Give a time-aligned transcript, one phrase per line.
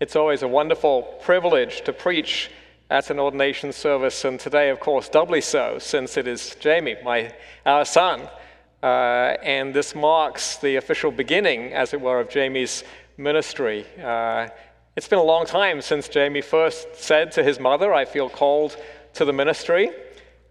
[0.00, 2.50] It's always a wonderful privilege to preach
[2.88, 7.34] at an ordination service, and today, of course, doubly so, since it is Jamie, my,
[7.66, 8.26] our son.
[8.82, 12.82] Uh, and this marks the official beginning, as it were, of Jamie's
[13.18, 13.84] ministry.
[14.02, 14.48] Uh,
[14.96, 18.78] it's been a long time since Jamie first said to his mother, I feel called
[19.12, 19.90] to the ministry.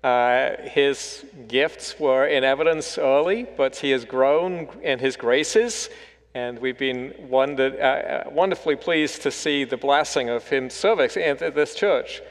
[0.04, 5.90] Uh, his gifts were in evidence early, but he has grown in his graces
[6.36, 11.56] and we've been uh, uh, wonderfully pleased to see the blessing of him serving at
[11.56, 12.22] this church,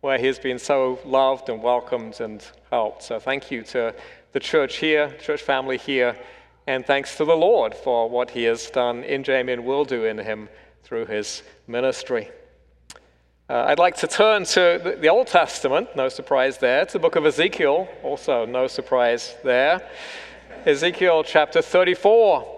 [0.00, 3.02] where he has been so loved and welcomed and helped.
[3.02, 3.94] So thank you to
[4.32, 6.16] the church here, church family here,
[6.66, 10.04] and thanks to the Lord for what he has done in Jamie and will do
[10.04, 10.48] in him
[10.84, 12.30] through his ministry.
[13.50, 17.16] Uh, I'd like to turn to the Old Testament, no surprise there, to the book
[17.16, 19.88] of Ezekiel, also no surprise there.
[20.66, 22.57] Ezekiel chapter 34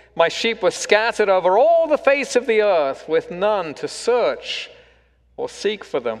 [0.21, 4.69] My sheep were scattered over all the face of the earth, with none to search
[5.35, 6.19] or seek for them.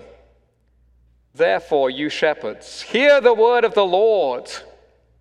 [1.35, 4.51] Therefore, you shepherds, hear the word of the Lord.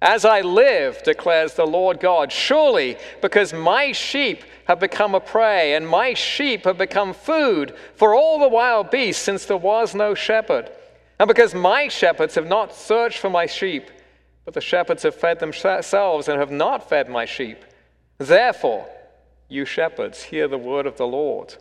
[0.01, 5.75] As I live, declares the Lord God, surely because my sheep have become a prey,
[5.75, 10.15] and my sheep have become food for all the wild beasts, since there was no
[10.15, 10.71] shepherd,
[11.19, 13.91] and because my shepherds have not searched for my sheep,
[14.47, 17.63] but the shepherds have fed themselves and have not fed my sheep.
[18.21, 18.87] Therefore,
[19.49, 21.57] you shepherds, hear the word of the Lord.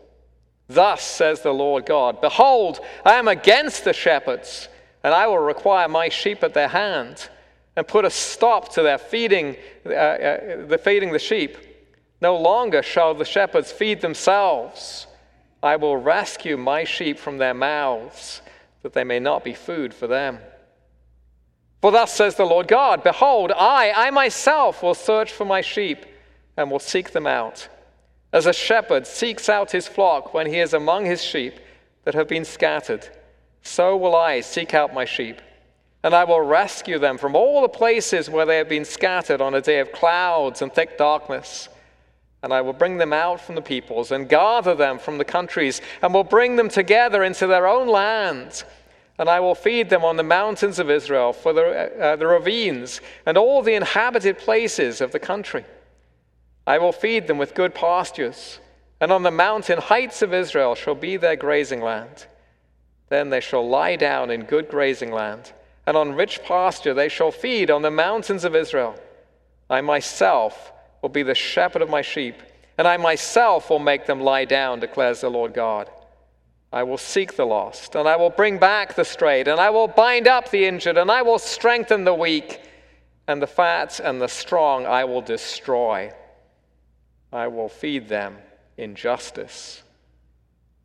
[0.68, 4.68] Thus says the Lord God Behold, I am against the shepherds,
[5.02, 7.30] and I will require my sheep at their hand,
[7.78, 9.56] and put a stop to their feeding,
[9.86, 11.58] uh, uh, the feeding the sheep.
[12.20, 15.08] No longer shall the shepherds feed themselves.
[15.64, 18.42] I will rescue my sheep from their mouths,
[18.84, 20.40] that they may not be food for them.
[21.80, 26.06] For thus says the Lord God Behold, I, I myself will search for my sheep
[26.60, 27.70] and will seek them out.
[28.34, 31.54] As a shepherd seeks out his flock when he is among his sheep
[32.04, 33.08] that have been scattered,
[33.64, 35.42] so will I seek out my sheep.
[36.04, 39.54] And I will rescue them from all the places where they have been scattered on
[39.54, 41.70] a day of clouds and thick darkness.
[42.44, 45.82] And I will bring them out from the peoples and gather them from the countries,
[46.02, 48.64] and will bring them together into their own land.
[49.18, 53.02] And I will feed them on the mountains of Israel, for the, uh, the ravines,
[53.26, 55.64] and all the inhabited places of the country.
[56.70, 58.60] I will feed them with good pastures,
[59.02, 62.28] and on the mountain heights of Israel shall be their grazing land.
[63.08, 65.52] Then they shall lie down in good grazing land,
[65.88, 68.96] and on rich pasture they shall feed on the mountains of Israel.
[69.68, 70.72] I myself
[71.02, 72.36] will be the shepherd of my sheep,
[72.78, 75.90] and I myself will make them lie down, declares the Lord God.
[76.72, 79.88] I will seek the lost, and I will bring back the strayed, and I will
[79.88, 82.62] bind up the injured, and I will strengthen the weak,
[83.28, 86.14] and the fat and the strong I will destroy
[87.32, 88.38] I will feed them
[88.78, 89.84] in justice.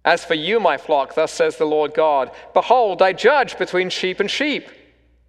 [0.04, 4.20] As for you, my flock, thus says the Lord God Behold, I judge between sheep
[4.20, 4.68] and sheep,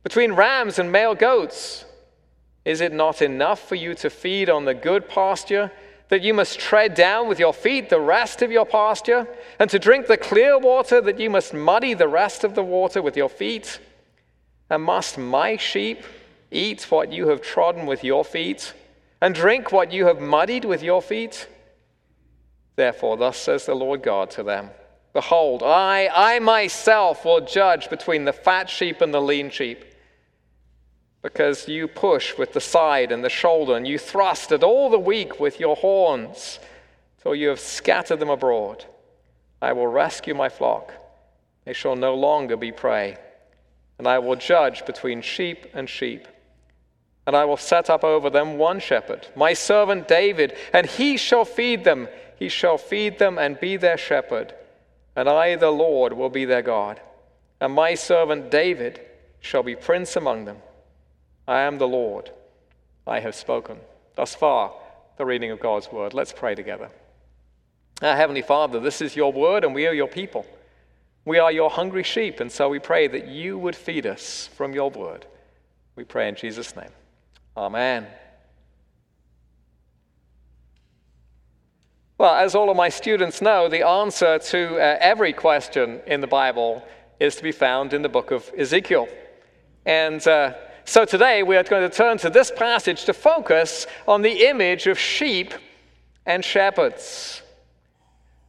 [0.04, 1.86] between rams and male goats.
[2.66, 5.72] Is it not enough for you to feed on the good pasture,
[6.10, 9.28] that you must tread down with your feet the rest of your pasture,
[9.60, 13.02] and to drink the clear water, that you must muddy the rest of the water
[13.02, 13.80] with your feet?
[14.70, 16.04] And must my sheep
[16.52, 18.74] eat what you have trodden with your feet?
[19.22, 21.48] And drink what you have muddied with your feet?
[22.76, 24.70] Therefore, thus says the Lord God to them
[25.14, 29.86] Behold, I, I myself will judge between the fat sheep and the lean sheep.
[31.22, 35.00] Because you push with the side and the shoulder, and you thrust at all the
[35.00, 36.60] weak with your horns,
[37.24, 38.86] till you have scattered them abroad.
[39.62, 40.94] I will rescue my flock.
[41.64, 43.18] They shall no longer be prey.
[43.98, 46.28] And I will judge between sheep and sheep
[47.28, 51.46] and I will set up over them one shepherd, my servant David, and he shall
[51.46, 52.08] feed them.
[52.38, 54.54] He shall feed them and be their shepherd.
[55.16, 57.00] and I, the Lord, will be their God,
[57.62, 59.00] and my servant David
[59.40, 60.58] shall be prince among them.
[61.48, 62.32] I am the Lord.
[63.08, 63.78] I have spoken.
[64.16, 64.74] Thus far,
[65.18, 66.14] the reading of God's word.
[66.14, 66.90] Let's pray together.
[68.02, 70.46] Our Heavenly Father, this is your word, and we are your people.
[71.24, 74.74] We are your hungry sheep, and so we pray that you would feed us from
[74.74, 75.26] your word.
[75.96, 76.92] We pray in Jesus' name.
[77.58, 78.06] Amen.
[82.18, 86.28] Well, as all of my students know, the answer to uh, every question in the
[86.28, 86.86] Bible
[87.20, 89.08] is to be found in the book of Ezekiel.
[89.86, 90.54] And uh,
[90.84, 94.88] so today we are going to turn to this passage to focus on the image
[94.88, 95.54] of sheep
[96.26, 97.42] and shepherds.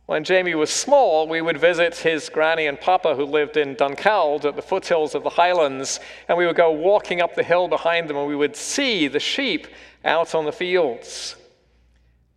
[0.07, 4.45] When Jamie was small, we would visit his granny and papa who lived in Dunkeld
[4.45, 5.99] at the foothills of the Highlands,
[6.29, 9.19] and we would go walking up the hill behind them and we would see the
[9.19, 9.67] sheep
[10.05, 11.35] out on the fields.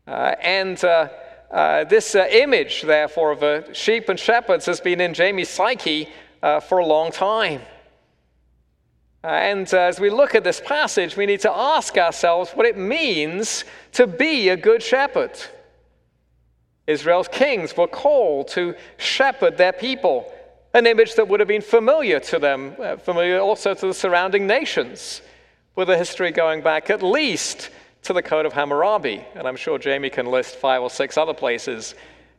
[0.08, 1.10] Uh, and uh,
[1.52, 6.10] uh, this uh, image, therefore, of uh, sheep and shepherds has been in Jamie's psyche
[6.42, 7.62] uh, for a long time.
[9.24, 13.64] and as we look at this passage, we need to ask ourselves what it means
[13.92, 15.40] to be a good shepherd.
[16.90, 20.34] Israel's kings were called to shepherd their people,
[20.74, 25.22] an image that would have been familiar to them, familiar also to the surrounding nations,
[25.76, 27.70] with a history going back at least
[28.02, 29.24] to the Code of Hammurabi.
[29.36, 31.94] And I'm sure Jamie can list five or six other places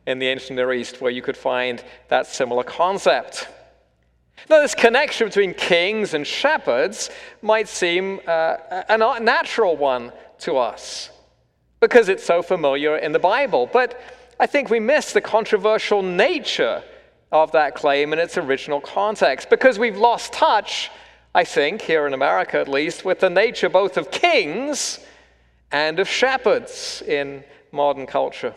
[0.05, 3.47] in the ancient Near East where you could find that similar concept.
[4.49, 7.09] Now, this connection between kings and shepherds
[7.41, 8.57] might seem uh,
[8.89, 11.09] a natural one to us
[11.79, 13.69] because it's so familiar in the Bible.
[13.71, 13.99] But
[14.41, 16.81] I think we miss the controversial nature
[17.31, 20.89] of that claim in its original context because we've lost touch,
[21.35, 24.99] I think, here in America at least, with the nature both of kings
[25.71, 28.55] and of shepherds in modern culture.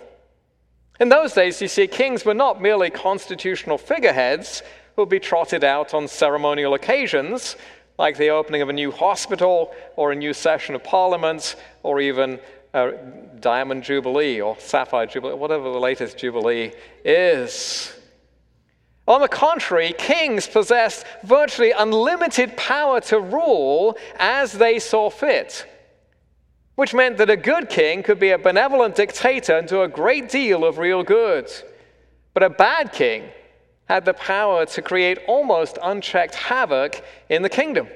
[1.00, 4.62] In those days, you see, kings were not merely constitutional figureheads
[4.96, 7.56] who would be trotted out on ceremonial occasions,
[7.98, 12.40] like the opening of a new hospital or a new session of parliament or even
[12.74, 12.92] a
[13.40, 16.72] diamond jubilee or sapphire jubilee, whatever the latest jubilee
[17.04, 17.94] is.
[19.06, 25.66] On the contrary, kings possessed virtually unlimited power to rule as they saw fit
[26.74, 30.28] which meant that a good king could be a benevolent dictator and do a great
[30.28, 31.50] deal of real good.
[32.32, 33.30] But a bad king
[33.86, 37.86] had the power to create almost unchecked havoc in the kingdom.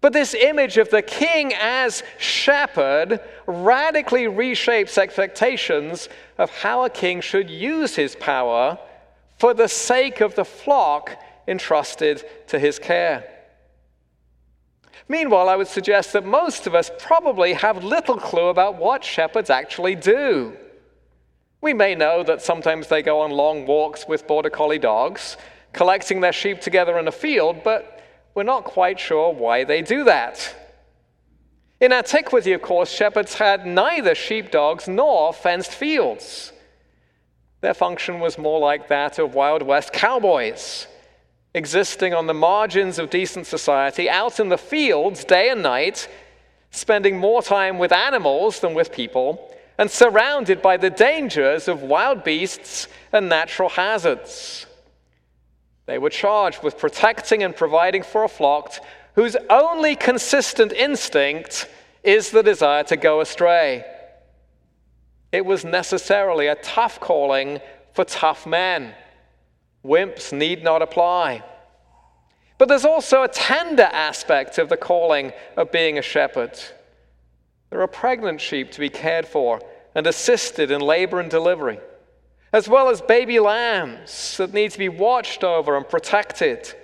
[0.00, 7.20] But this image of the king as shepherd radically reshapes expectations of how a king
[7.20, 8.78] should use his power
[9.38, 11.16] for the sake of the flock
[11.48, 13.24] entrusted to his care.
[15.08, 19.48] Meanwhile, I would suggest that most of us probably have little clue about what shepherds
[19.48, 20.54] actually do.
[21.60, 25.36] We may know that sometimes they go on long walks with border collie dogs,
[25.72, 27.97] collecting their sheep together in a field, but
[28.34, 30.54] we're not quite sure why they do that.
[31.80, 36.52] In antiquity, of course, shepherds had neither sheepdogs nor fenced fields.
[37.60, 40.86] Their function was more like that of Wild West cowboys
[41.54, 46.08] existing on the margins of decent society, out in the fields day and night,
[46.70, 52.24] spending more time with animals than with people, and surrounded by the dangers of wild
[52.24, 54.66] beasts and natural hazards.
[55.88, 58.74] They were charged with protecting and providing for a flock
[59.14, 61.66] whose only consistent instinct
[62.04, 63.86] is the desire to go astray.
[65.32, 67.60] It was necessarily a tough calling
[67.94, 68.92] for tough men.
[69.82, 71.42] Wimps need not apply.
[72.58, 76.52] But there's also a tender aspect of the calling of being a shepherd.
[77.70, 79.62] There are pregnant sheep to be cared for
[79.94, 81.80] and assisted in labor and delivery,
[82.52, 86.74] as well as baby lambs that need to be watched over and protected.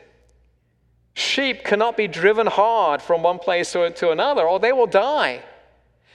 [1.14, 5.42] Sheep cannot be driven hard from one place to another, or they will die.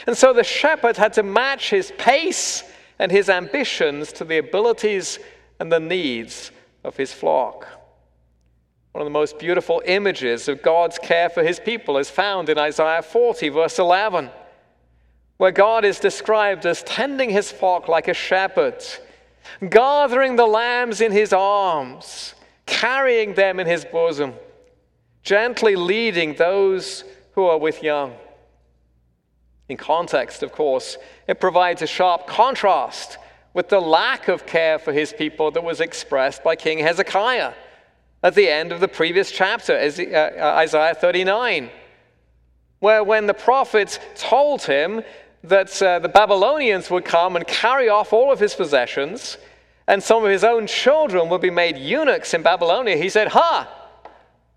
[0.06, 2.64] And so the shepherd had to match his pace
[3.00, 5.20] and his ambitions to the abilities
[5.60, 6.52] and the needs
[6.84, 7.68] of his flock.
[8.92, 12.58] One of the most beautiful images of God's care for his people is found in
[12.58, 14.30] Isaiah 40, verse 11,
[15.38, 18.84] where God is described as tending his flock like a shepherd,
[19.70, 24.34] gathering the lambs in his arms, carrying them in his bosom,
[25.24, 27.04] gently leading those
[27.34, 28.14] who are with young.
[29.68, 33.18] In context, of course, it provides a sharp contrast
[33.54, 37.54] with the lack of care for his people that was expressed by King Hezekiah
[38.24, 41.70] at the end of the previous chapter, uh, Isaiah 39,
[42.80, 45.04] where when the prophets told him
[45.44, 49.38] that uh, the Babylonians would come and carry off all of his possessions,
[49.88, 53.76] and some of his own children would be made eunuchs in Babylonia, he said, Ha!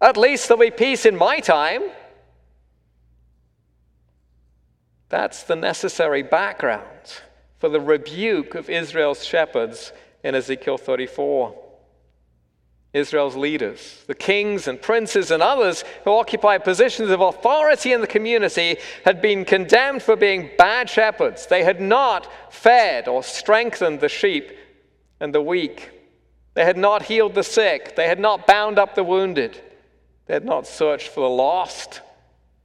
[0.01, 1.83] At least there'll be peace in my time.
[5.09, 7.21] That's the necessary background
[7.59, 9.93] for the rebuke of Israel's shepherds
[10.25, 11.62] in Ezekiel 34.
[12.93, 18.07] Israel's leaders, the kings and princes and others who occupy positions of authority in the
[18.07, 21.47] community, had been condemned for being bad shepherds.
[21.47, 24.53] They had not fed or strengthened the sheep
[25.21, 25.91] and the weak.
[26.53, 27.97] They had not healed the sick.
[27.97, 29.59] They had not bound up the wounded.
[30.27, 32.03] They had not searched for the lost.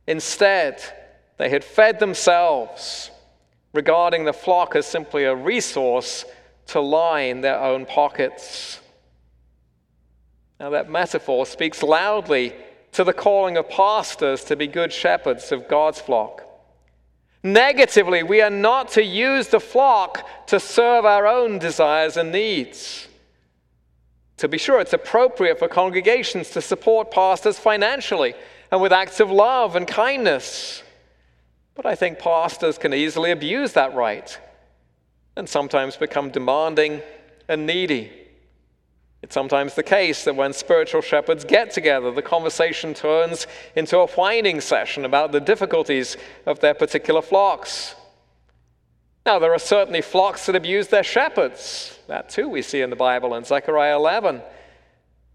[0.07, 0.81] Instead,
[1.37, 3.11] they had fed themselves,
[3.73, 6.25] regarding the flock as simply a resource
[6.65, 8.81] to line their own pockets.
[10.59, 12.53] Now, that metaphor speaks loudly
[12.93, 16.43] to the calling of pastors to be good shepherds of God's flock.
[17.43, 23.07] Negatively, we are not to use the flock to serve our own desires and needs.
[24.37, 28.33] To be sure, it's appropriate for congregations to support pastors financially
[28.71, 30.83] and with acts of love and kindness.
[31.75, 34.37] But I think pastors can easily abuse that right
[35.35, 37.01] and sometimes become demanding
[37.47, 38.11] and needy.
[39.27, 44.07] It's sometimes the case that when spiritual shepherds get together, the conversation turns into a
[44.07, 46.15] whining session about the difficulties
[46.45, 47.93] of their particular flocks.
[49.25, 51.99] Now, there are certainly flocks that abuse their shepherds.
[52.07, 54.41] That too we see in the Bible in Zechariah 11.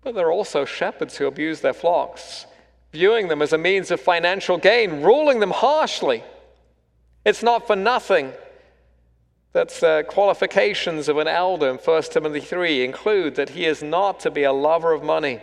[0.01, 2.47] But there are also shepherds who abuse their flocks,
[2.93, 6.25] viewing them as a means of financial gain, ruling them harshly.
[7.27, 8.33] It's not for nothing
[9.53, 14.21] that's the qualifications of an elder in 1 Timothy 3 include that he is not
[14.21, 15.41] to be a lover of money,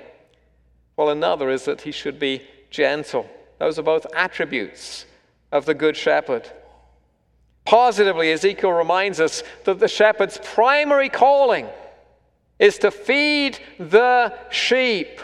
[0.96, 3.30] while another is that he should be gentle.
[3.60, 5.06] Those are both attributes
[5.52, 6.50] of the Good Shepherd.
[7.66, 11.68] Positively, Ezekiel reminds us that the shepherd's primary calling
[12.58, 15.22] is to feed the sheep.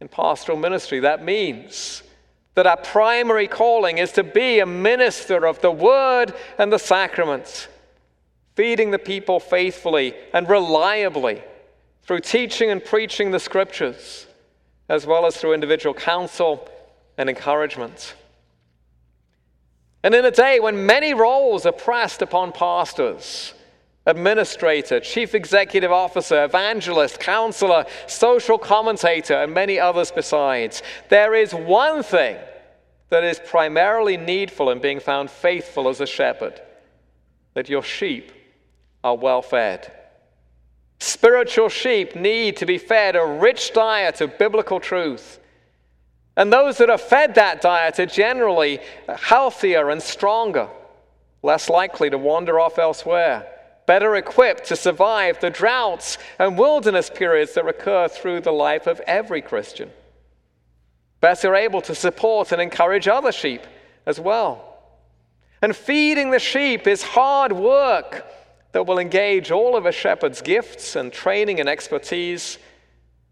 [0.00, 2.02] In pastoral ministry, that means
[2.54, 7.68] that our primary calling is to be a minister of the word and the sacraments,
[8.54, 11.42] feeding the people faithfully and reliably
[12.02, 14.26] through teaching and preaching the scriptures,
[14.88, 16.68] as well as through individual counsel
[17.16, 18.14] and encouragement.
[20.02, 23.54] And in a day when many roles are pressed upon pastors,
[24.06, 30.82] administrator, chief executive officer, evangelist, counselor, social commentator, and many others besides.
[31.08, 32.36] There is one thing
[33.10, 36.60] that is primarily needful in being found faithful as a shepherd
[37.54, 38.32] that your sheep
[39.04, 39.92] are well fed.
[40.98, 45.38] Spiritual sheep need to be fed a rich diet of biblical truth.
[46.36, 50.68] And those that are fed that diet are generally healthier and stronger,
[51.42, 53.51] less likely to wander off elsewhere
[53.86, 59.00] better equipped to survive the droughts and wilderness periods that recur through the life of
[59.00, 59.90] every Christian,
[61.20, 63.62] better able to support and encourage other sheep
[64.06, 64.78] as well.
[65.60, 68.26] And feeding the sheep is hard work
[68.72, 72.58] that will engage all of a shepherd's gifts and training and expertise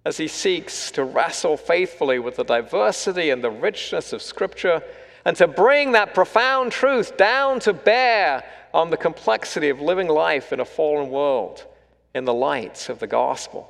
[0.05, 4.83] as he seeks to wrestle faithfully with the diversity and the richness of Scripture
[5.25, 10.53] and to bring that profound truth down to bear on the complexity of living life
[10.53, 11.65] in a fallen world
[12.15, 13.69] in the light of the gospel.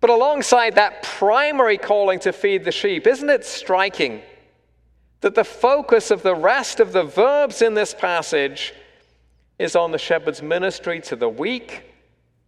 [0.00, 4.22] But alongside that primary calling to feed the sheep, isn't it striking
[5.20, 8.72] that the focus of the rest of the verbs in this passage
[9.58, 11.82] is on the shepherd's ministry to the weak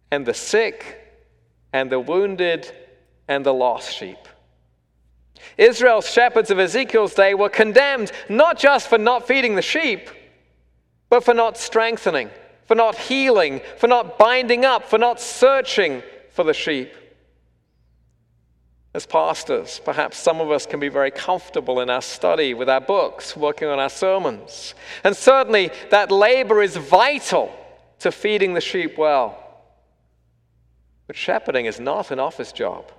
[0.09, 0.99] and the sick
[1.71, 2.71] and the wounded
[3.27, 4.17] and the lost sheep?
[5.57, 10.09] Israel's shepherds of Ezekiel's day were condemned not just for not feeding the sheep,
[11.09, 12.29] but for not strengthening,
[12.65, 16.91] for not healing, for not binding up, for not searching for the sheep.
[18.95, 22.81] As pastors, perhaps some of us can be very comfortable in our study with our
[22.81, 24.75] books, working on our sermons.
[25.03, 27.51] And certainly that labor is vital
[27.99, 29.39] to feeding the sheep well.
[31.07, 32.91] But shepherding is not an office job.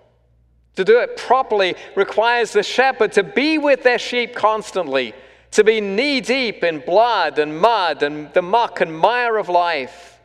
[0.76, 5.14] To do it properly requires the shepherd to be with their sheep constantly,
[5.52, 10.18] to be knee deep in blood and mud and the muck and mire of life.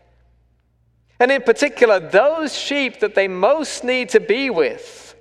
[1.20, 5.15] And in particular, those sheep that they most need to be with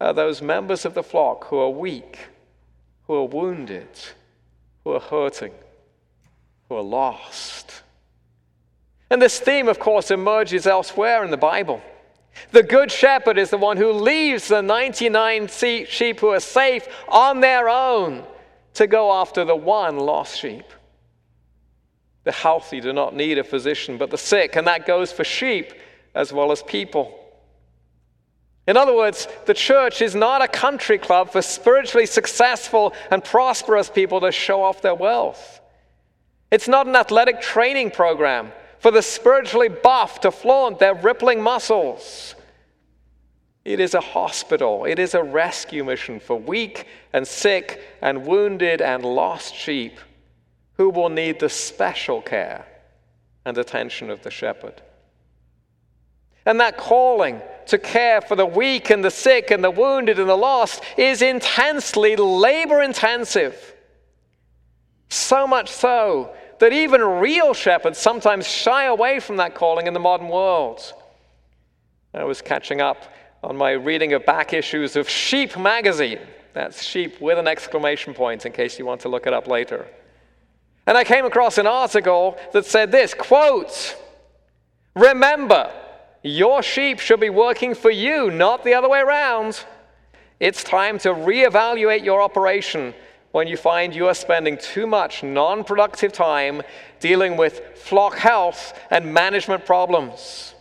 [0.00, 2.18] are those members of the flock who are weak,
[3.06, 3.88] who are wounded,
[4.84, 5.52] who are hurting,
[6.68, 7.82] who are lost.
[9.10, 11.80] And this theme, of course, emerges elsewhere in the Bible.
[12.50, 17.40] The good shepherd is the one who leaves the 99 sheep who are safe on
[17.40, 18.24] their own
[18.74, 20.64] to go after the one lost sheep.
[22.24, 25.72] The healthy do not need a physician, but the sick, and that goes for sheep
[26.14, 27.20] as well as people.
[28.66, 33.90] In other words, the church is not a country club for spiritually successful and prosperous
[33.90, 35.60] people to show off their wealth.
[36.50, 38.52] It's not an athletic training program
[38.84, 42.34] for the spiritually buff to flaunt their rippling muscles.
[43.64, 48.82] It is a hospital, it is a rescue mission for weak and sick and wounded
[48.82, 49.96] and lost sheep
[50.76, 52.66] who will need the special care
[53.46, 54.82] and attention of the shepherd.
[56.44, 60.28] And that calling to care for the weak and the sick and the wounded and
[60.28, 63.74] the lost is intensely labor intensive.
[65.08, 70.00] So much so that even real shepherds sometimes shy away from that calling in the
[70.00, 70.80] modern world.
[72.12, 76.20] I was catching up on my reading of back issues of Sheep magazine.
[76.54, 79.86] That's sheep with an exclamation point in case you want to look it up later.
[80.86, 83.96] And I came across an article that said this quote,
[84.94, 85.72] Remember,
[86.22, 89.64] your sheep should be working for you, not the other way around.
[90.38, 92.94] It's time to reevaluate your operation
[93.34, 96.62] when you find you are spending too much non productive time
[97.00, 100.54] dealing with flock health and management problems.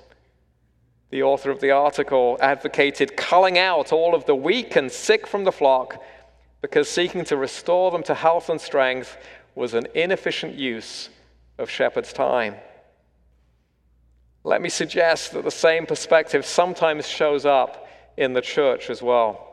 [1.11, 5.43] The author of the article advocated culling out all of the weak and sick from
[5.43, 6.01] the flock
[6.61, 9.17] because seeking to restore them to health and strength
[9.53, 11.09] was an inefficient use
[11.59, 12.55] of shepherd's time.
[14.43, 17.87] Let me suggest that the same perspective sometimes shows up
[18.17, 19.52] in the church as well.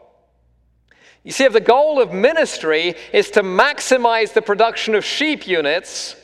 [1.23, 6.17] You see, if the goal of ministry is to maximize the production of sheep units,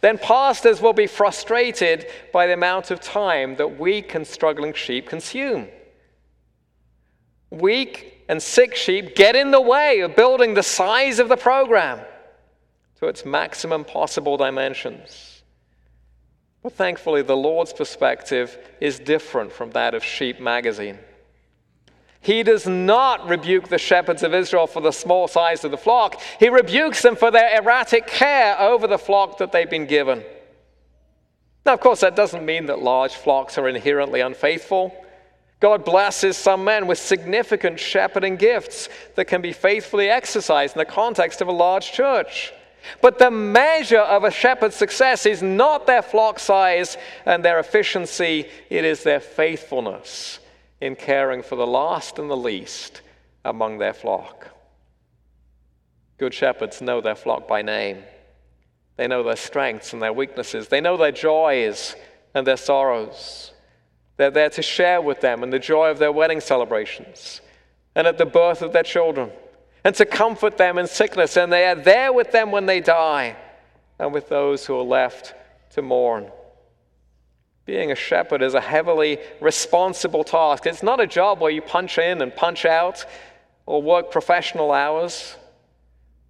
[0.00, 5.08] then pastors will be frustrated by the amount of time that weak and struggling sheep
[5.08, 5.68] consume.
[7.50, 12.00] Weak and sick sheep get in the way of building the size of the program
[13.00, 15.42] to its maximum possible dimensions.
[16.62, 20.98] But thankfully, the Lord's perspective is different from that of Sheep magazine.
[22.20, 26.20] He does not rebuke the shepherds of Israel for the small size of the flock.
[26.40, 30.24] He rebukes them for their erratic care over the flock that they've been given.
[31.64, 34.94] Now, of course, that doesn't mean that large flocks are inherently unfaithful.
[35.60, 40.84] God blesses some men with significant shepherding gifts that can be faithfully exercised in the
[40.84, 42.52] context of a large church.
[43.02, 48.48] But the measure of a shepherd's success is not their flock size and their efficiency,
[48.70, 50.37] it is their faithfulness
[50.80, 53.02] in caring for the last and the least
[53.44, 54.48] among their flock.
[56.18, 58.02] Good shepherds know their flock by name.
[58.96, 60.68] They know their strengths and their weaknesses.
[60.68, 61.94] They know their joys
[62.34, 63.52] and their sorrows.
[64.16, 67.40] They're there to share with them in the joy of their wedding celebrations
[67.94, 69.30] and at the birth of their children
[69.84, 73.36] and to comfort them in sickness, and they are there with them when they die
[73.98, 75.34] and with those who are left
[75.70, 76.30] to mourn.
[77.68, 80.64] Being a shepherd is a heavily responsible task.
[80.64, 83.04] It's not a job where you punch in and punch out
[83.66, 85.36] or work professional hours,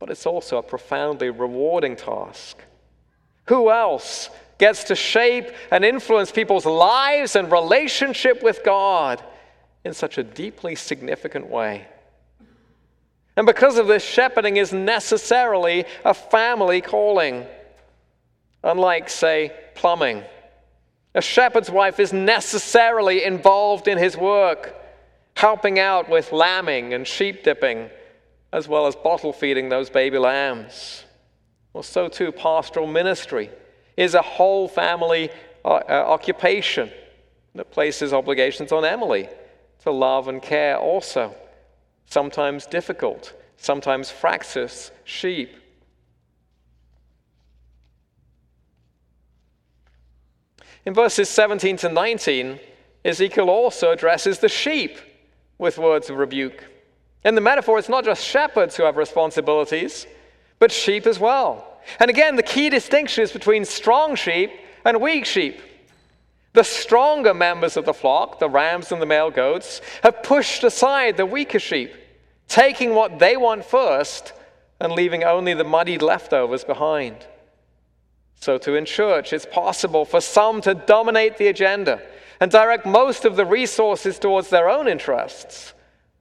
[0.00, 2.58] but it's also a profoundly rewarding task.
[3.44, 9.22] Who else gets to shape and influence people's lives and relationship with God
[9.84, 11.86] in such a deeply significant way?
[13.36, 17.46] And because of this, shepherding is necessarily a family calling.
[18.64, 20.24] Unlike, say, plumbing,
[21.14, 24.74] a shepherd's wife is necessarily involved in his work,
[25.36, 27.90] helping out with lambing and sheep dipping,
[28.52, 31.04] as well as bottle feeding those baby lambs.
[31.72, 33.50] Well, so too, pastoral ministry
[33.96, 35.30] is a whole family
[35.64, 36.90] uh, uh, occupation
[37.54, 39.28] that places obligations on Emily
[39.80, 41.34] to love and care also
[42.06, 45.50] sometimes difficult, sometimes fractious sheep.
[50.86, 52.60] In verses 17 to 19,
[53.04, 54.98] Ezekiel also addresses the sheep
[55.58, 56.64] with words of rebuke.
[57.24, 60.06] In the metaphor, it's not just shepherds who have responsibilities,
[60.58, 61.80] but sheep as well.
[62.00, 64.50] And again, the key distinction is between strong sheep
[64.84, 65.60] and weak sheep.
[66.52, 71.16] The stronger members of the flock, the rams and the male goats, have pushed aside
[71.16, 71.92] the weaker sheep,
[72.48, 74.32] taking what they want first
[74.80, 77.26] and leaving only the muddied leftovers behind.
[78.40, 82.00] So, too, in church, it's possible for some to dominate the agenda
[82.40, 85.74] and direct most of the resources towards their own interests,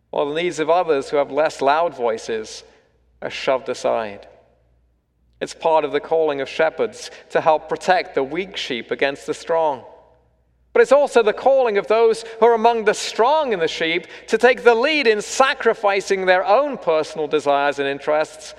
[0.09, 2.63] while the needs of others who have less loud voices
[3.21, 4.27] are shoved aside.
[5.39, 9.35] It's part of the calling of shepherds to help protect the weak sheep against the
[9.35, 9.83] strong.
[10.73, 14.07] But it's also the calling of those who are among the strong in the sheep
[14.27, 18.55] to take the lead in sacrificing their own personal desires and interests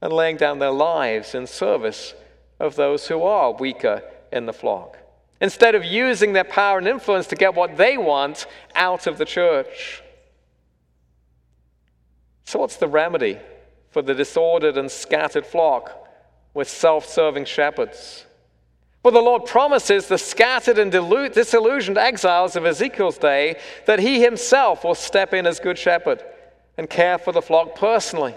[0.00, 2.14] and laying down their lives in service
[2.60, 4.98] of those who are weaker in the flock,
[5.40, 8.46] instead of using their power and influence to get what they want
[8.76, 10.02] out of the church.
[12.44, 13.38] So, what's the remedy
[13.90, 16.08] for the disordered and scattered flock
[16.54, 18.26] with self serving shepherds?
[19.02, 24.84] Well, the Lord promises the scattered and disillusioned exiles of Ezekiel's day that he himself
[24.84, 26.22] will step in as good shepherd
[26.76, 28.34] and care for the flock personally,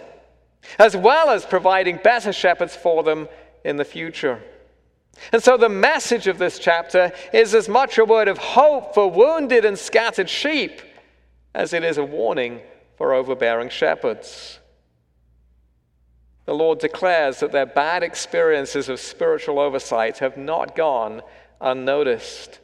[0.79, 3.27] as well as providing better shepherds for them
[3.63, 4.41] in the future.
[5.32, 9.10] And so the message of this chapter is as much a word of hope for
[9.10, 10.82] wounded and scattered sheep
[11.54, 12.62] as it is a warning
[12.97, 14.60] for overbearing shepherds.
[16.45, 21.21] The Lord declares that their bad experiences of spiritual oversight have not gone
[21.62, 22.60] unnoticed.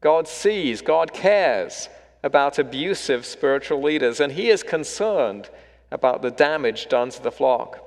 [0.00, 1.88] God sees, God cares
[2.24, 5.48] about abusive spiritual leaders, and He is concerned
[5.92, 7.85] about the damage done to the flock.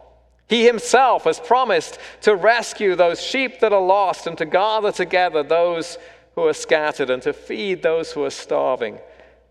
[0.49, 5.43] He Himself has promised to rescue those sheep that are lost and to gather together
[5.43, 5.99] those
[6.33, 8.97] who are scattered and to feed those who are starving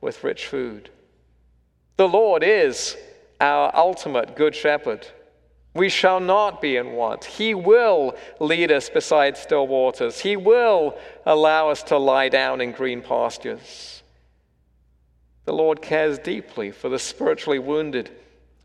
[0.00, 0.90] with rich food.
[1.96, 2.96] The Lord is
[3.40, 5.06] our ultimate good shepherd.
[5.72, 7.24] We shall not be in want.
[7.24, 10.20] He will lead us beside still waters.
[10.20, 14.02] He will allow us to lie down in green pastures.
[15.44, 18.10] The Lord cares deeply for the spiritually wounded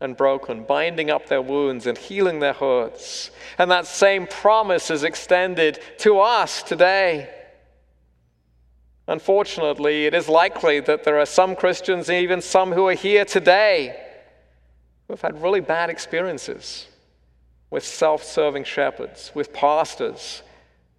[0.00, 3.30] and broken, binding up their wounds and healing their hurts.
[3.58, 7.30] And that same promise is extended to us today.
[9.06, 14.00] Unfortunately, it is likely that there are some Christians, even some who are here today,
[15.06, 16.86] who have had really bad experiences
[17.70, 20.42] with self serving shepherds, with pastors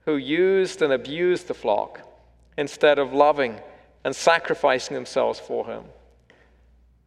[0.06, 2.02] who used and abused the flock
[2.58, 3.60] instead of loving
[4.04, 5.84] and sacrificing themselves for him.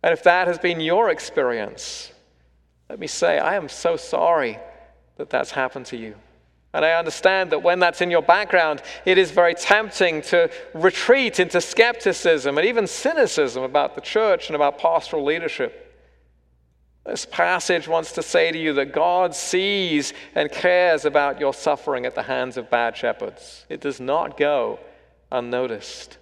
[0.02, 2.12] And if that has been your experience,
[2.88, 4.58] let me say, I am so sorry
[5.16, 6.14] that that's happened to you.
[6.74, 11.40] And I understand that when that's in your background, it is very tempting to retreat
[11.40, 15.86] into skepticism and even cynicism about the church and about pastoral leadership.
[17.06, 22.04] This passage wants to say to you that God sees and cares about your suffering
[22.04, 23.64] at the hands of bad shepherds.
[23.70, 24.78] It does not go
[25.32, 26.17] unnoticed.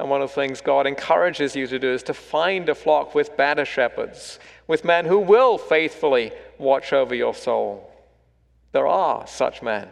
[0.00, 3.14] And one of the things God encourages you to do is to find a flock
[3.14, 7.92] with better shepherds, with men who will faithfully watch over your soul.
[8.72, 9.88] There are such men.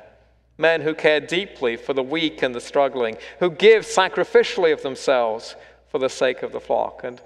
[0.56, 5.56] Men who care deeply for the weak and the struggling, who give sacrificially of themselves
[5.88, 7.04] for the sake of the flock.
[7.04, 7.20] And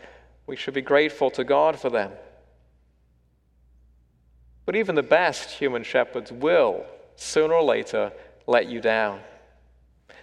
[0.49, 2.11] we should be grateful to God for them.
[4.66, 8.11] But even the best human shepherds will, sooner or later,
[8.49, 9.21] let you down.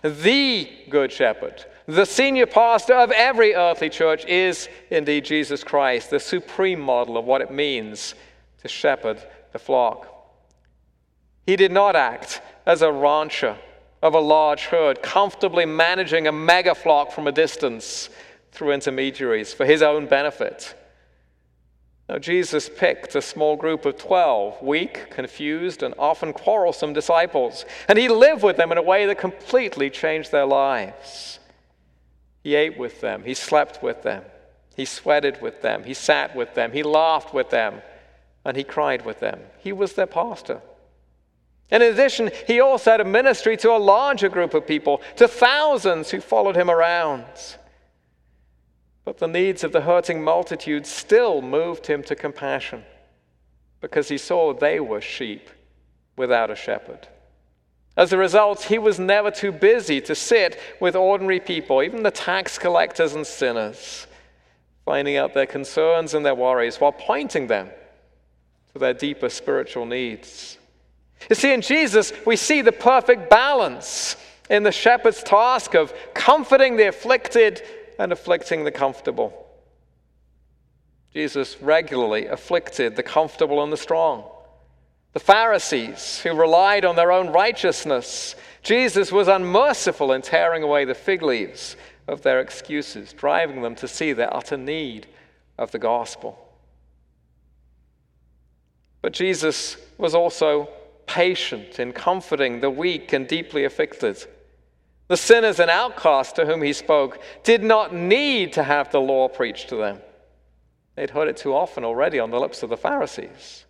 [0.01, 6.19] The Good Shepherd, the senior pastor of every earthly church, is indeed Jesus Christ, the
[6.19, 8.13] supreme model of what it means
[8.61, 9.19] to shepherd
[9.53, 10.07] the flock.
[11.47, 13.57] He did not act as a rancher
[14.03, 18.09] of a large herd, comfortably managing a mega flock from a distance
[18.51, 20.75] through intermediaries for his own benefit.
[22.07, 27.97] Now, Jesus picked a small group of 12 weak, confused, and often quarrelsome disciples, and
[27.97, 31.38] he lived with them in a way that completely changed their lives.
[32.43, 34.23] He ate with them, he slept with them,
[34.75, 37.81] he sweated with them, he sat with them, he laughed with them,
[38.45, 39.39] and he cried with them.
[39.59, 40.61] He was their pastor.
[41.69, 46.09] In addition, he also had a ministry to a larger group of people, to thousands
[46.09, 47.25] who followed him around.
[49.05, 52.85] But the needs of the hurting multitude still moved him to compassion
[53.81, 55.49] because he saw they were sheep
[56.15, 57.07] without a shepherd.
[57.97, 62.11] As a result, he was never too busy to sit with ordinary people, even the
[62.11, 64.07] tax collectors and sinners,
[64.85, 67.69] finding out their concerns and their worries while pointing them
[68.73, 70.57] to their deeper spiritual needs.
[71.29, 74.15] You see, in Jesus, we see the perfect balance
[74.49, 77.61] in the shepherd's task of comforting the afflicted
[77.99, 79.47] and afflicting the comfortable.
[81.13, 84.23] Jesus regularly afflicted the comfortable and the strong.
[85.13, 90.93] The Pharisees, who relied on their own righteousness, Jesus was unmerciful in tearing away the
[90.93, 91.75] fig leaves
[92.07, 95.07] of their excuses, driving them to see their utter need
[95.57, 96.37] of the gospel.
[99.01, 100.69] But Jesus was also
[101.05, 104.25] patient in comforting the weak and deeply afflicted.
[105.07, 109.27] The sinners and outcasts to whom he spoke did not need to have the law
[109.27, 109.99] preached to them.
[110.95, 113.65] They'd heard it too often already on the lips of the Pharisees.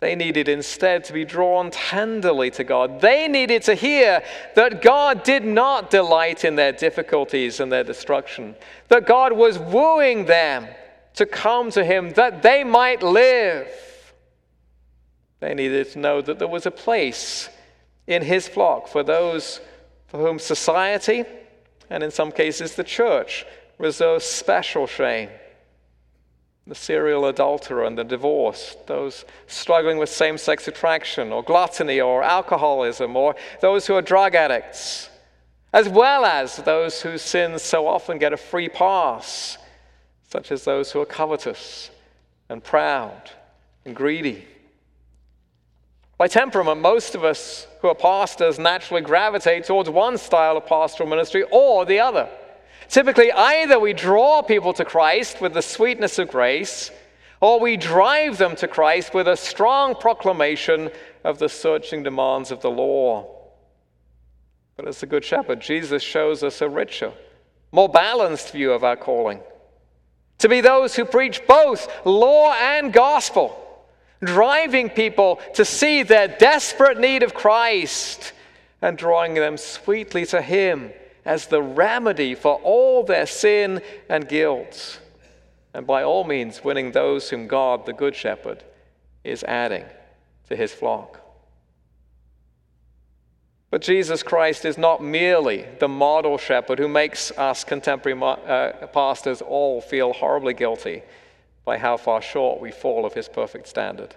[0.00, 3.00] They needed instead to be drawn tenderly to God.
[3.02, 4.22] They needed to hear
[4.54, 8.56] that God did not delight in their difficulties and their destruction,
[8.88, 10.66] that God was wooing them
[11.14, 13.68] to come to Him that they might live.
[15.40, 17.48] They needed to know that there was a place
[18.06, 19.60] in his flock for those
[20.08, 21.24] for whom society,
[21.88, 23.46] and in some cases the church,
[23.78, 25.30] reserves special shame.
[26.66, 32.22] The serial adulterer and the divorced, those struggling with same sex attraction or gluttony or
[32.22, 35.08] alcoholism, or those who are drug addicts,
[35.72, 39.58] as well as those whose sins so often get a free pass,
[40.28, 41.90] such as those who are covetous
[42.48, 43.30] and proud
[43.84, 44.46] and greedy.
[46.18, 51.08] By temperament, most of us who are pastors naturally gravitate towards one style of pastoral
[51.08, 52.28] ministry or the other.
[52.90, 56.90] Typically, either we draw people to Christ with the sweetness of grace,
[57.40, 60.90] or we drive them to Christ with a strong proclamation
[61.22, 63.32] of the searching demands of the law.
[64.76, 67.12] But as the Good Shepherd, Jesus shows us a richer,
[67.70, 69.40] more balanced view of our calling
[70.38, 73.56] to be those who preach both law and gospel,
[74.24, 78.32] driving people to see their desperate need of Christ
[78.82, 80.92] and drawing them sweetly to Him
[81.24, 85.00] as the remedy for all their sin and guilt.
[85.74, 88.64] And by all means, winning those whom God, the Good Shepherd,
[89.22, 89.84] is adding
[90.48, 91.20] to His flock.
[93.70, 99.40] But Jesus Christ is not merely the model shepherd who makes us contemporary uh, pastors
[99.40, 101.02] all feel horribly guilty
[101.64, 104.16] by how far short we fall of his perfect standard.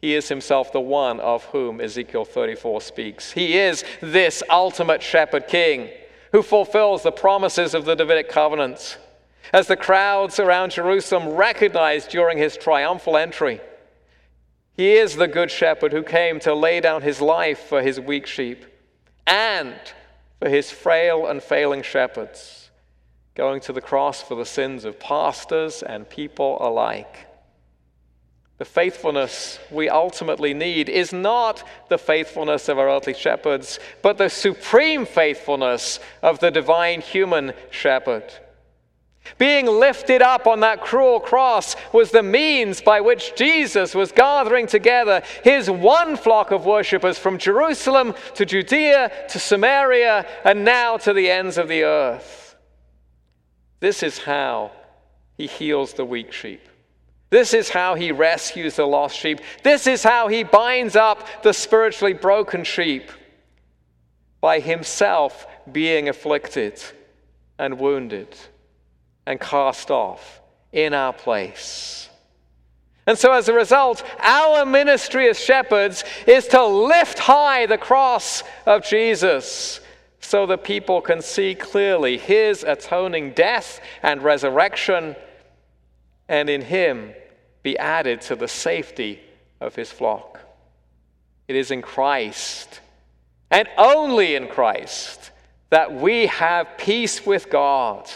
[0.00, 3.32] He is himself the one of whom Ezekiel 34 speaks.
[3.32, 5.90] He is this ultimate shepherd king
[6.32, 8.96] who fulfills the promises of the Davidic covenants.
[9.52, 13.60] As the crowds around Jerusalem recognized during his triumphal entry,
[14.72, 18.26] he is the good shepherd who came to lay down his life for his weak
[18.26, 18.64] sheep
[19.26, 19.74] and
[20.38, 22.70] for his frail and failing shepherds,
[23.34, 27.29] going to the cross for the sins of pastors and people alike.
[28.60, 34.28] The faithfulness we ultimately need is not the faithfulness of our earthly shepherds, but the
[34.28, 38.30] supreme faithfulness of the divine human shepherd.
[39.38, 44.66] Being lifted up on that cruel cross was the means by which Jesus was gathering
[44.66, 51.14] together his one flock of worshippers from Jerusalem to Judea to Samaria and now to
[51.14, 52.56] the ends of the earth.
[53.80, 54.72] This is how
[55.38, 56.60] he heals the weak sheep.
[57.30, 59.40] This is how he rescues the lost sheep.
[59.62, 63.10] This is how he binds up the spiritually broken sheep
[64.40, 66.82] by himself being afflicted
[67.58, 68.36] and wounded
[69.26, 70.40] and cast off
[70.72, 72.08] in our place.
[73.06, 78.42] And so, as a result, our ministry as shepherds is to lift high the cross
[78.66, 79.80] of Jesus
[80.20, 85.16] so that people can see clearly his atoning death and resurrection,
[86.28, 87.14] and in him
[87.62, 89.20] be added to the safety
[89.60, 90.40] of his flock.
[91.48, 92.80] It is in Christ,
[93.50, 95.30] and only in Christ,
[95.70, 98.08] that we have peace with God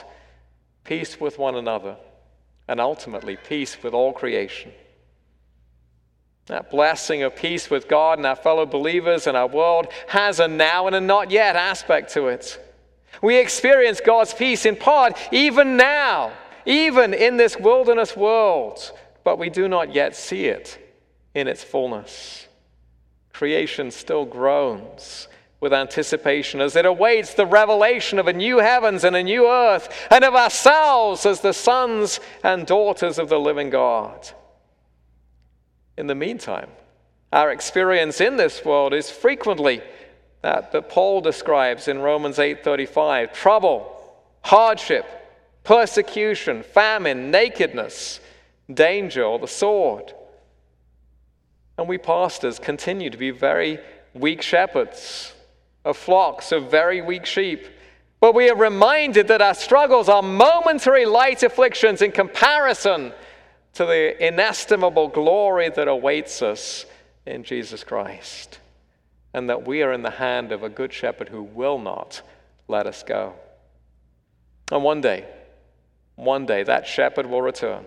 [0.84, 1.96] peace with one another,
[2.68, 4.70] and ultimately peace with all creation.
[6.46, 10.48] That blessing of peace with God and our fellow believers and our world has a
[10.48, 12.60] now and a not yet aspect to it.
[13.22, 16.32] We experience God's peace in part even now,
[16.66, 18.92] even in this wilderness world,
[19.24, 20.78] but we do not yet see it
[21.34, 22.46] in its fullness.
[23.32, 25.26] Creation still groans
[25.60, 29.88] with anticipation as it awaits the revelation of a new heavens and a new earth,
[30.10, 34.28] and of ourselves as the sons and daughters of the living God.
[35.96, 36.68] In the meantime,
[37.32, 39.80] our experience in this world is frequently
[40.42, 43.90] that that Paul describes in Romans 8:35, trouble,
[44.42, 45.06] hardship,
[45.64, 48.20] persecution, famine, nakedness,
[48.72, 50.12] danger, or the sword.
[51.76, 53.78] And we pastors continue to be very
[54.14, 55.34] weak shepherds
[55.84, 57.66] of flocks of very weak sheep.
[58.20, 63.12] But we are reminded that our struggles are momentary light afflictions in comparison
[63.74, 66.86] to the inestimable glory that awaits us
[67.26, 68.60] in Jesus Christ.
[69.34, 72.22] And that we are in the hand of a good shepherd who will not
[72.68, 73.34] let us go.
[74.70, 75.26] And one day,
[76.14, 77.84] one day, that shepherd will return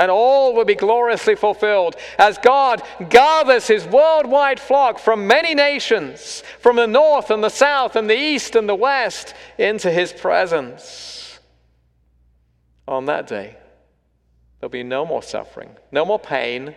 [0.00, 6.42] and all will be gloriously fulfilled as God gathers his worldwide flock from many nations,
[6.58, 11.38] from the north and the south and the east and the west, into his presence.
[12.88, 13.58] On that day,
[14.58, 16.74] there'll be no more suffering, no more pain,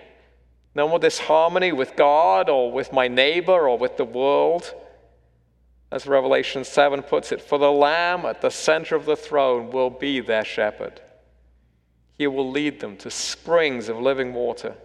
[0.76, 4.74] no more disharmony with God or with my neighbor or with the world.
[5.94, 9.92] As Revelation 7 puts it, for the Lamb at the center of the throne will
[9.92, 11.00] be their shepherd.
[12.18, 14.76] He will lead them to springs of living water,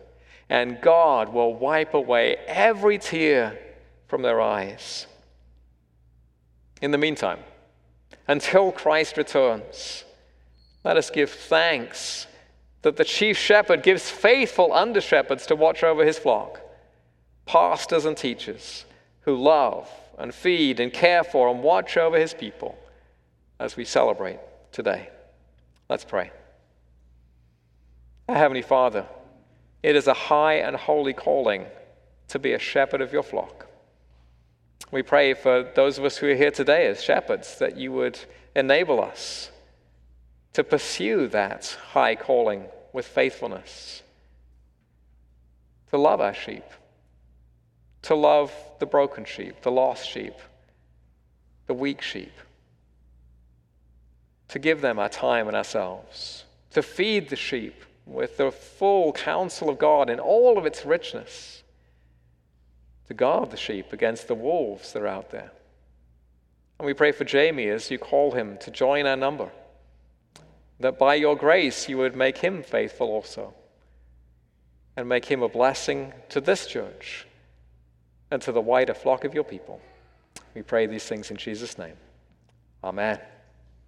[0.48, 3.58] and God will wipe away every tear
[4.06, 5.06] from their eyes.
[6.80, 7.40] In the meantime,
[8.26, 10.04] until Christ returns,
[10.84, 12.26] let us give thanks
[12.82, 16.60] that the chief shepherd gives faithful under shepherds to watch over his flock,
[17.44, 18.84] pastors and teachers
[19.22, 22.78] who love and feed and care for and watch over his people
[23.58, 24.38] as we celebrate
[24.72, 25.10] today.
[25.88, 26.30] Let's pray.
[28.28, 29.06] Heavenly Father,
[29.82, 31.64] it is a high and holy calling
[32.28, 33.66] to be a shepherd of your flock.
[34.90, 38.18] We pray for those of us who are here today as shepherds that you would
[38.54, 39.50] enable us
[40.52, 44.02] to pursue that high calling with faithfulness,
[45.90, 46.64] to love our sheep,
[48.02, 50.34] to love the broken sheep, the lost sheep,
[51.66, 52.32] the weak sheep,
[54.48, 57.74] to give them our time and ourselves, to feed the sheep
[58.08, 61.62] with the full counsel of God in all of its richness
[63.06, 65.52] to guard the sheep against the wolves that are out there.
[66.78, 69.50] And we pray for Jamie as you call him to join our number,
[70.80, 73.54] that by your grace you would make him faithful also,
[74.96, 77.26] and make him a blessing to this church
[78.30, 79.80] and to the wider flock of your people.
[80.54, 81.96] We pray these things in Jesus' name.
[82.82, 83.18] Amen.